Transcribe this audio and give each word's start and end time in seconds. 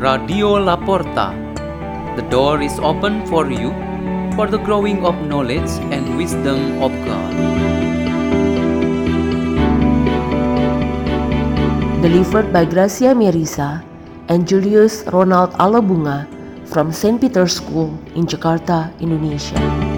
Radio 0.00 0.56
Laporta. 0.56 1.36
The 2.16 2.24
door 2.32 2.64
is 2.64 2.80
open 2.80 3.20
for 3.28 3.52
you 3.52 3.68
for 4.32 4.48
the 4.48 4.56
growing 4.56 5.04
of 5.04 5.12
knowledge 5.28 5.68
and 5.92 6.16
wisdom 6.16 6.80
of 6.80 6.88
God. 7.04 7.32
Delivered 12.00 12.48
by 12.48 12.64
Gracia 12.64 13.12
Merisa 13.12 13.84
and 14.32 14.48
Julius 14.48 15.04
Ronald 15.12 15.52
Alabunga 15.60 16.24
from 16.64 16.96
St. 16.96 17.20
Peter's 17.20 17.60
School 17.60 17.92
in 18.16 18.24
Jakarta, 18.24 18.88
Indonesia. 19.04 19.89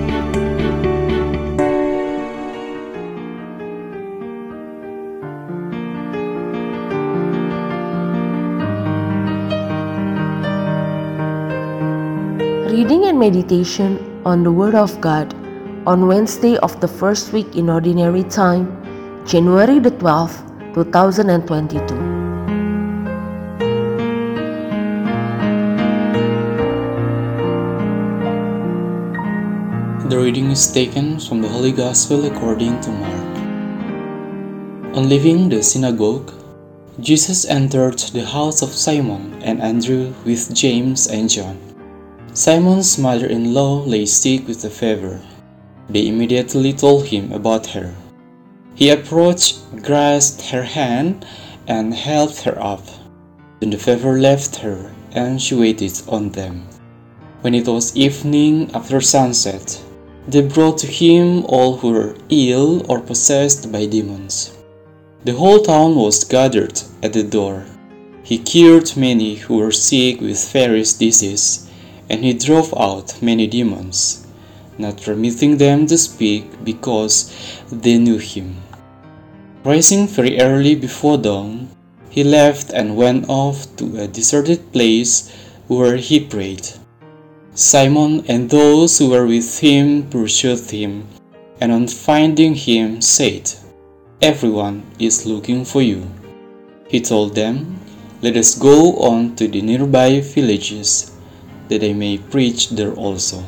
Meditation 13.23 13.93
on 14.27 14.43
the 14.43 14.51
Word 14.51 14.75
of 14.75 15.01
God 15.01 15.33
on 15.87 16.09
Wednesday 16.09 16.57
of 16.59 16.81
the 16.81 16.89
first 16.89 17.33
week 17.33 17.55
in 17.55 17.71
Ordinary 17.71 18.25
Time, 18.25 18.67
January 19.25 19.79
the 19.79 19.93
12th, 19.93 20.43
2022. 20.75 21.79
The 30.09 30.19
reading 30.19 30.51
is 30.51 30.67
taken 30.73 31.21
from 31.21 31.43
the 31.43 31.49
Holy 31.49 31.71
Gospel 31.71 32.27
according 32.27 32.81
to 32.81 32.91
Mark. 32.91 33.37
On 34.99 35.09
leaving 35.09 35.49
the 35.49 35.63
synagogue, 35.63 36.33
Jesus 36.99 37.47
entered 37.47 38.01
the 38.19 38.27
house 38.27 38.63
of 38.63 38.71
Simon 38.71 39.39
and 39.45 39.63
Andrew 39.63 40.13
with 40.25 40.53
James 40.53 41.07
and 41.07 41.31
John. 41.31 41.57
Simon's 42.35 42.97
mother 42.97 43.27
in 43.27 43.53
law 43.53 43.83
lay 43.85 44.07
sick 44.07 44.49
with 44.49 44.65
a 44.65 44.71
fever. 44.71 45.21
They 45.91 46.09
immediately 46.09 46.73
told 46.73 47.05
him 47.05 47.31
about 47.31 47.67
her. 47.67 47.95
He 48.75 48.89
approached, 48.89 49.59
grasped 49.83 50.41
her 50.49 50.63
hand, 50.63 51.27
and 51.69 51.93
helped 51.93 52.41
her 52.43 52.59
up. 52.59 52.87
Then 53.61 53.69
the 53.69 53.77
fever 53.77 54.19
left 54.19 54.57
her, 54.57 54.91
and 55.13 55.43
she 55.43 55.55
waited 55.55 56.01
on 56.09 56.31
them. 56.31 56.67
When 57.43 57.55
it 57.55 57.69
was 57.69 57.95
evening 57.95 58.71
after 58.73 59.03
sunset, 59.03 59.79
they 60.27 60.41
brought 60.41 60.79
to 60.79 60.87
him 60.87 61.45
all 61.47 61.77
who 61.77 61.93
were 61.93 62.17
ill 62.31 62.91
or 62.91 63.01
possessed 63.01 63.71
by 63.71 63.85
demons. 63.85 64.57
The 65.25 65.35
whole 65.35 65.61
town 65.61 65.97
was 65.97 66.25
gathered 66.25 66.81
at 67.03 67.13
the 67.13 67.25
door. 67.25 67.67
He 68.23 68.39
cured 68.39 68.97
many 68.97 69.35
who 69.35 69.59
were 69.59 69.71
sick 69.71 70.21
with 70.23 70.51
various 70.51 70.95
diseases, 70.95 71.69
and 72.13 72.23
he 72.23 72.35
drove 72.35 72.75
out 72.77 73.21
many 73.23 73.47
demons, 73.47 74.27
not 74.77 75.01
permitting 75.01 75.57
them 75.57 75.87
to 75.87 75.97
speak 75.97 76.45
because 76.63 77.33
they 77.73 77.97
knew 77.97 78.19
him. 78.19 78.55
Rising 79.65 80.07
very 80.07 80.39
early 80.39 80.75
before 80.75 81.17
dawn, 81.17 81.71
he 82.11 82.23
left 82.23 82.71
and 82.71 82.97
went 82.97 83.31
off 83.31 83.65
to 83.77 83.97
a 83.97 84.07
deserted 84.07 84.71
place 84.73 85.33
where 85.69 85.97
he 85.97 86.21
prayed. 86.21 86.69
Simon 87.55 88.25
and 88.29 88.51
those 88.51 88.99
who 88.99 89.09
were 89.09 89.27
with 89.27 89.61
him 89.61 90.09
pursued 90.11 90.71
him, 90.71 91.07
and 91.61 91.73
on 91.73 91.89
finding 91.89 92.55
him 92.55 93.01
said, 93.01 93.51
Everyone 94.21 94.83
is 94.99 95.27
looking 95.27 95.65
for 95.65 95.81
you. 95.81 96.07
He 96.89 97.01
told 97.01 97.35
them, 97.35 97.79
Let 98.21 98.37
us 98.37 98.55
go 98.55 98.97
on 98.97 99.35
to 99.37 99.49
the 99.49 99.63
nearby 99.63 100.21
villages, 100.21 101.12
that 101.73 101.83
I 101.83 101.95
may 101.95 102.19
preach 102.19 102.69
there 102.69 102.93
also. 102.93 103.43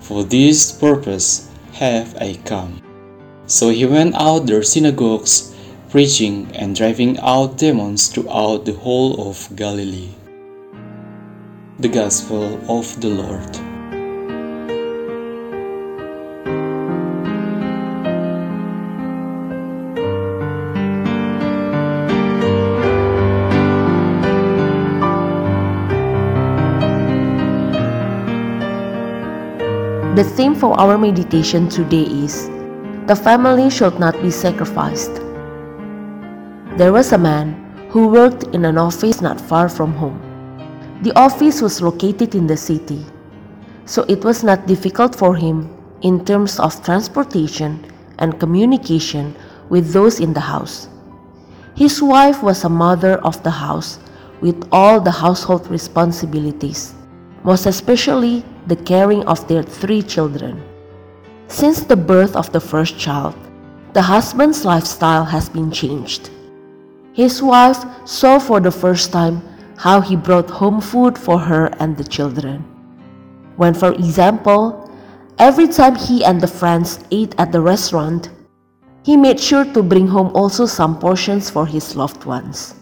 For 0.00 0.24
this 0.24 0.70
purpose 0.70 1.48
have 1.72 2.14
I 2.20 2.38
come. 2.44 2.82
So 3.46 3.70
he 3.70 3.86
went 3.86 4.14
out 4.14 4.44
their 4.44 4.62
synagogues, 4.62 5.54
preaching 5.88 6.52
and 6.54 6.76
driving 6.76 7.18
out 7.20 7.56
demons 7.56 8.08
throughout 8.08 8.66
the 8.66 8.74
whole 8.74 9.28
of 9.28 9.48
Galilee. 9.56 10.12
The 11.78 11.88
Gospel 11.88 12.60
of 12.68 13.00
the 13.00 13.08
Lord. 13.08 13.71
The 30.12 30.24
theme 30.24 30.54
for 30.54 30.78
our 30.78 30.98
meditation 30.98 31.70
today 31.70 32.04
is 32.04 32.50
The 33.08 33.16
family 33.16 33.70
should 33.70 33.98
not 33.98 34.12
be 34.20 34.30
sacrificed. 34.30 35.14
There 36.76 36.92
was 36.92 37.12
a 37.12 37.18
man 37.18 37.56
who 37.88 38.08
worked 38.08 38.44
in 38.52 38.66
an 38.66 38.76
office 38.76 39.22
not 39.22 39.40
far 39.40 39.70
from 39.70 39.94
home. 39.94 40.20
The 41.00 41.16
office 41.16 41.62
was 41.62 41.80
located 41.80 42.34
in 42.34 42.46
the 42.46 42.58
city, 42.58 43.06
so 43.86 44.04
it 44.04 44.22
was 44.22 44.44
not 44.44 44.66
difficult 44.66 45.16
for 45.16 45.34
him 45.34 45.72
in 46.02 46.26
terms 46.26 46.60
of 46.60 46.84
transportation 46.84 47.80
and 48.18 48.38
communication 48.38 49.34
with 49.70 49.94
those 49.96 50.20
in 50.20 50.34
the 50.34 50.44
house. 50.44 50.88
His 51.74 52.02
wife 52.02 52.42
was 52.42 52.64
a 52.64 52.68
mother 52.68 53.16
of 53.24 53.42
the 53.44 53.64
house 53.64 53.98
with 54.42 54.60
all 54.72 55.00
the 55.00 55.24
household 55.24 55.70
responsibilities, 55.70 56.92
most 57.44 57.66
especially 57.66 58.44
the 58.66 58.76
caring 58.76 59.24
of 59.26 59.46
their 59.48 59.62
three 59.62 60.02
children. 60.02 60.62
Since 61.48 61.84
the 61.84 61.96
birth 61.96 62.36
of 62.36 62.52
the 62.52 62.60
first 62.60 62.98
child, 62.98 63.34
the 63.92 64.02
husband's 64.02 64.64
lifestyle 64.64 65.24
has 65.24 65.48
been 65.48 65.70
changed. 65.70 66.30
His 67.12 67.42
wife 67.42 67.84
saw 68.06 68.38
for 68.38 68.60
the 68.60 68.70
first 68.70 69.12
time 69.12 69.42
how 69.76 70.00
he 70.00 70.16
brought 70.16 70.48
home 70.48 70.80
food 70.80 71.18
for 71.18 71.38
her 71.38 71.66
and 71.78 71.96
the 71.96 72.04
children. 72.04 72.64
When, 73.56 73.74
for 73.74 73.92
example, 73.92 74.90
every 75.38 75.68
time 75.68 75.96
he 75.96 76.24
and 76.24 76.40
the 76.40 76.46
friends 76.46 77.00
ate 77.10 77.34
at 77.38 77.52
the 77.52 77.60
restaurant, 77.60 78.30
he 79.02 79.16
made 79.16 79.40
sure 79.40 79.64
to 79.74 79.82
bring 79.82 80.06
home 80.06 80.30
also 80.34 80.64
some 80.64 80.98
portions 80.98 81.50
for 81.50 81.66
his 81.66 81.96
loved 81.96 82.24
ones. 82.24 82.76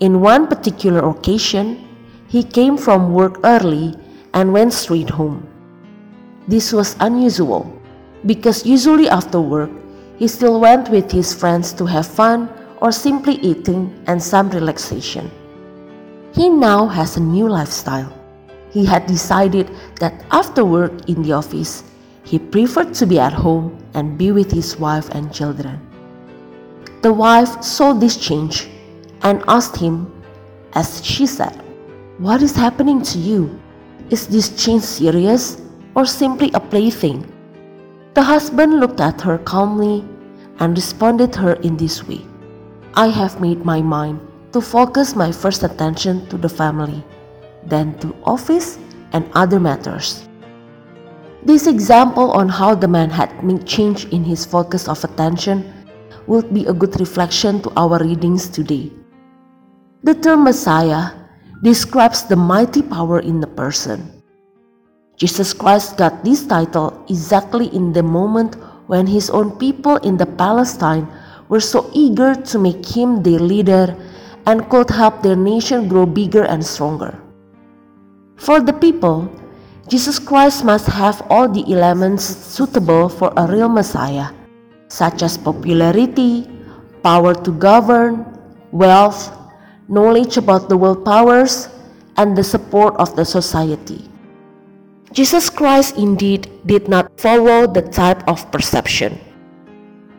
In 0.00 0.20
one 0.20 0.48
particular 0.48 1.06
occasion, 1.08 1.86
he 2.32 2.42
came 2.42 2.78
from 2.78 3.12
work 3.12 3.38
early 3.44 3.94
and 4.32 4.54
went 4.54 4.72
straight 4.72 5.10
home. 5.10 5.46
This 6.48 6.72
was 6.72 6.96
unusual 6.98 7.70
because 8.24 8.64
usually 8.64 9.06
after 9.06 9.38
work, 9.38 9.70
he 10.16 10.26
still 10.26 10.58
went 10.58 10.88
with 10.88 11.12
his 11.12 11.34
friends 11.34 11.74
to 11.74 11.84
have 11.84 12.06
fun 12.06 12.48
or 12.80 12.90
simply 12.90 13.34
eating 13.34 13.92
and 14.06 14.22
some 14.22 14.48
relaxation. 14.48 15.30
He 16.34 16.48
now 16.48 16.86
has 16.86 17.18
a 17.18 17.20
new 17.20 17.48
lifestyle. 17.48 18.10
He 18.70 18.86
had 18.86 19.06
decided 19.06 19.70
that 20.00 20.24
after 20.30 20.64
work 20.64 21.10
in 21.10 21.22
the 21.22 21.34
office, 21.34 21.84
he 22.24 22.38
preferred 22.38 22.94
to 22.94 23.06
be 23.06 23.18
at 23.20 23.34
home 23.34 23.76
and 23.92 24.16
be 24.16 24.32
with 24.32 24.50
his 24.50 24.78
wife 24.78 25.10
and 25.10 25.34
children. 25.34 25.78
The 27.02 27.12
wife 27.12 27.62
saw 27.62 27.92
this 27.92 28.16
change 28.16 28.70
and 29.20 29.44
asked 29.48 29.76
him, 29.76 30.10
as 30.72 31.04
she 31.04 31.26
said, 31.26 31.61
What 32.22 32.40
is 32.40 32.54
happening 32.54 33.02
to 33.10 33.18
you? 33.18 33.58
Is 34.08 34.28
this 34.28 34.54
change 34.54 34.86
serious 34.86 35.60
or 35.96 36.06
simply 36.06 36.52
a 36.54 36.60
plaything? 36.60 37.26
The 38.14 38.22
husband 38.22 38.78
looked 38.78 39.00
at 39.00 39.20
her 39.22 39.38
calmly 39.38 40.06
and 40.60 40.78
responded 40.78 41.34
her 41.34 41.54
in 41.66 41.76
this 41.76 42.06
way 42.06 42.22
I 42.94 43.08
have 43.08 43.40
made 43.40 43.64
my 43.66 43.82
mind 43.82 44.22
to 44.52 44.60
focus 44.60 45.16
my 45.16 45.32
first 45.32 45.64
attention 45.64 46.28
to 46.28 46.38
the 46.38 46.48
family, 46.48 47.02
then 47.66 47.98
to 47.98 48.14
office 48.22 48.78
and 49.10 49.26
other 49.34 49.58
matters. 49.58 50.22
This 51.42 51.66
example 51.66 52.30
on 52.30 52.48
how 52.48 52.76
the 52.76 52.86
man 52.86 53.10
had 53.10 53.42
made 53.42 53.66
change 53.66 54.06
in 54.14 54.22
his 54.22 54.46
focus 54.46 54.86
of 54.86 55.02
attention 55.02 55.66
would 56.28 56.54
be 56.54 56.66
a 56.66 56.72
good 56.72 57.00
reflection 57.00 57.60
to 57.62 57.72
our 57.74 57.98
readings 57.98 58.48
today. 58.48 58.92
The 60.04 60.14
term 60.14 60.44
Messiah 60.44 61.21
describes 61.62 62.26
the 62.26 62.36
mighty 62.36 62.82
power 62.82 63.20
in 63.20 63.40
the 63.40 63.46
person. 63.46 64.22
Jesus 65.16 65.54
Christ 65.54 65.96
got 65.96 66.24
this 66.24 66.44
title 66.44 67.04
exactly 67.08 67.70
in 67.70 67.92
the 67.92 68.02
moment 68.02 68.58
when 68.90 69.06
his 69.06 69.30
own 69.30 69.54
people 69.58 69.96
in 70.02 70.16
the 70.16 70.26
Palestine 70.26 71.06
were 71.48 71.62
so 71.62 71.88
eager 71.94 72.34
to 72.34 72.58
make 72.58 72.82
him 72.84 73.22
their 73.22 73.38
leader 73.38 73.94
and 74.46 74.68
could 74.70 74.90
help 74.90 75.22
their 75.22 75.36
nation 75.36 75.86
grow 75.86 76.04
bigger 76.04 76.42
and 76.42 76.64
stronger. 76.64 77.14
For 78.36 78.60
the 78.60 78.72
people, 78.72 79.30
Jesus 79.86 80.18
Christ 80.18 80.64
must 80.64 80.86
have 80.86 81.22
all 81.30 81.48
the 81.48 81.62
elements 81.70 82.24
suitable 82.24 83.08
for 83.08 83.32
a 83.36 83.46
real 83.46 83.68
Messiah, 83.68 84.34
such 84.88 85.22
as 85.22 85.38
popularity, 85.38 86.50
power 87.04 87.34
to 87.34 87.52
govern, 87.52 88.26
wealth, 88.72 89.30
knowledge 89.92 90.40
about 90.40 90.72
the 90.72 90.76
world 90.76 91.04
powers, 91.04 91.68
and 92.16 92.36
the 92.36 92.44
support 92.44 92.96
of 92.96 93.14
the 93.16 93.24
society. 93.24 94.08
Jesus 95.12 95.50
Christ 95.50 95.96
indeed 95.96 96.48
did 96.64 96.88
not 96.88 97.12
follow 97.20 97.66
the 97.66 97.82
type 97.82 98.24
of 98.28 98.50
perception. 98.50 99.20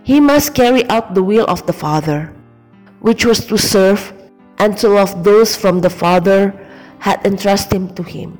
He 0.03 0.19
must 0.19 0.53
carry 0.53 0.87
out 0.89 1.13
the 1.13 1.23
will 1.23 1.45
of 1.49 1.65
the 1.65 1.73
Father, 1.73 2.29
which 3.01 3.25
was 3.25 3.45
to 3.49 3.57
serve 3.57 4.13
and 4.59 4.77
to 4.77 4.89
love 4.89 5.23
those 5.23 5.55
from 5.57 5.81
the 5.81 5.89
Father 5.89 6.53
had 6.99 7.25
entrusted 7.25 7.73
him 7.73 7.95
to 7.95 8.03
him. 8.03 8.37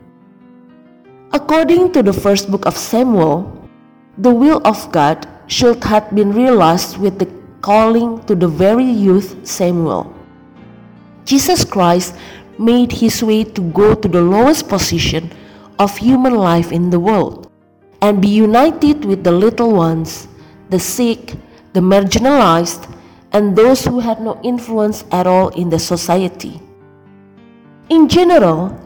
According 1.33 1.93
to 1.93 2.03
the 2.03 2.13
first 2.13 2.51
book 2.51 2.65
of 2.65 2.77
Samuel, 2.77 3.49
the 4.19 4.29
will 4.29 4.61
of 4.65 4.91
God 4.91 5.25
should 5.47 5.83
have 5.83 6.13
been 6.13 6.31
realized 6.31 6.97
with 6.97 7.17
the 7.17 7.25
calling 7.65 8.21
to 8.29 8.35
the 8.35 8.47
very 8.47 8.85
youth 8.85 9.41
Samuel. 9.41 10.12
Jesus 11.25 11.63
Christ 11.63 12.15
made 12.59 12.91
his 12.91 13.23
way 13.23 13.43
to 13.43 13.61
go 13.71 13.95
to 13.95 14.07
the 14.07 14.21
lowest 14.21 14.67
position 14.67 15.31
of 15.79 15.97
human 15.97 16.35
life 16.35 16.71
in 16.71 16.89
the 16.89 16.99
world 16.99 17.49
and 18.01 18.21
be 18.21 18.27
united 18.27 19.05
with 19.05 19.23
the 19.23 19.31
little 19.31 19.71
ones, 19.71 20.27
the 20.69 20.79
sick, 20.79 21.33
the 21.73 21.79
marginalized, 21.79 22.91
and 23.31 23.55
those 23.55 23.85
who 23.85 23.99
had 23.99 24.21
no 24.21 24.39
influence 24.43 25.05
at 25.11 25.25
all 25.25 25.49
in 25.49 25.69
the 25.69 25.79
society. 25.79 26.61
In 27.89 28.07
general, 28.07 28.77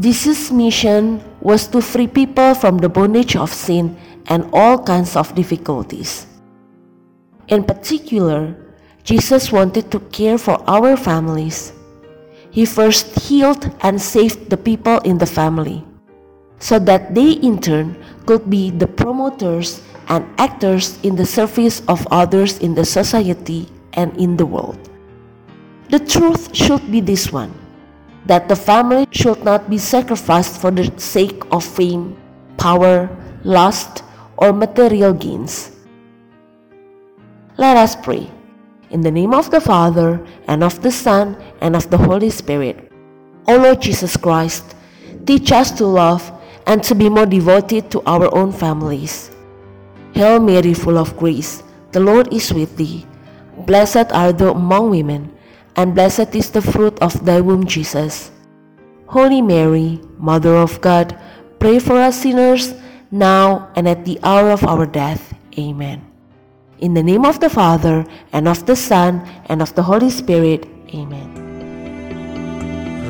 Jesus' 0.00 0.50
mission 0.50 1.22
was 1.40 1.66
to 1.68 1.80
free 1.80 2.08
people 2.08 2.54
from 2.54 2.78
the 2.78 2.88
bondage 2.88 3.36
of 3.36 3.52
sin 3.52 3.96
and 4.26 4.48
all 4.52 4.82
kinds 4.82 5.16
of 5.16 5.34
difficulties. 5.34 6.26
In 7.48 7.64
particular, 7.64 8.56
Jesus 9.04 9.52
wanted 9.52 9.90
to 9.90 10.00
care 10.14 10.38
for 10.38 10.62
our 10.68 10.96
families. 10.96 11.72
He 12.52 12.68
first 12.68 13.18
healed 13.18 13.64
and 13.80 13.96
saved 13.96 14.50
the 14.52 14.60
people 14.60 15.00
in 15.08 15.16
the 15.16 15.26
family 15.26 15.88
so 16.60 16.78
that 16.78 17.16
they 17.16 17.32
in 17.40 17.58
turn 17.58 17.96
could 18.26 18.48
be 18.52 18.70
the 18.70 18.86
promoters 18.86 19.80
and 20.08 20.28
actors 20.36 21.00
in 21.02 21.16
the 21.16 21.24
service 21.24 21.80
of 21.88 22.06
others 22.12 22.58
in 22.60 22.76
the 22.76 22.84
society 22.84 23.66
and 23.94 24.14
in 24.20 24.36
the 24.36 24.44
world. 24.44 24.78
The 25.88 25.98
truth 25.98 26.54
should 26.54 26.84
be 26.92 27.00
this 27.00 27.32
one 27.32 27.56
that 28.26 28.48
the 28.48 28.56
family 28.56 29.08
should 29.10 29.42
not 29.42 29.68
be 29.68 29.78
sacrificed 29.78 30.60
for 30.60 30.70
the 30.70 30.92
sake 31.00 31.42
of 31.50 31.64
fame, 31.64 32.16
power, 32.58 33.10
lust, 33.42 34.04
or 34.36 34.52
material 34.52 35.12
gains. 35.12 35.72
Let 37.56 37.76
us 37.76 37.96
pray. 37.96 38.30
In 38.90 39.00
the 39.00 39.10
name 39.10 39.34
of 39.34 39.50
the 39.50 39.60
Father, 39.60 40.20
and 40.46 40.62
of 40.62 40.82
the 40.82 40.92
Son, 40.92 41.34
and 41.62 41.78
of 41.78 41.88
the 41.88 41.96
Holy 41.96 42.28
Spirit. 42.28 42.90
O 43.48 43.56
Lord 43.56 43.80
Jesus 43.80 44.18
Christ, 44.18 44.74
teach 45.24 45.50
us 45.52 45.70
to 45.78 45.86
love 45.86 46.26
and 46.66 46.82
to 46.84 46.94
be 46.94 47.08
more 47.08 47.26
devoted 47.26 47.90
to 47.90 48.02
our 48.04 48.26
own 48.34 48.52
families. 48.52 49.30
Hail 50.12 50.40
Mary, 50.40 50.74
full 50.74 50.98
of 50.98 51.16
grace, 51.16 51.62
the 51.92 52.00
Lord 52.00 52.32
is 52.34 52.52
with 52.52 52.76
thee. 52.76 53.06
Blessed 53.64 54.12
art 54.12 54.38
thou 54.38 54.52
among 54.52 54.90
women, 54.90 55.32
and 55.76 55.94
blessed 55.94 56.34
is 56.34 56.50
the 56.50 56.60
fruit 56.60 56.98
of 57.00 57.24
thy 57.24 57.40
womb, 57.40 57.66
Jesus. 57.66 58.30
Holy 59.06 59.40
Mary, 59.40 60.00
Mother 60.18 60.56
of 60.56 60.80
God, 60.80 61.16
pray 61.58 61.78
for 61.78 61.96
us 61.96 62.22
sinners, 62.22 62.74
now 63.10 63.70
and 63.76 63.88
at 63.88 64.04
the 64.04 64.18
hour 64.22 64.50
of 64.50 64.64
our 64.64 64.86
death. 64.86 65.34
Amen. 65.58 66.00
In 66.80 66.94
the 66.94 67.02
name 67.02 67.24
of 67.24 67.40
the 67.40 67.50
Father, 67.50 68.04
and 68.32 68.48
of 68.48 68.66
the 68.66 68.76
Son, 68.76 69.22
and 69.46 69.62
of 69.62 69.74
the 69.74 69.82
Holy 69.82 70.10
Spirit. 70.10 70.66
Amen. 70.94 71.41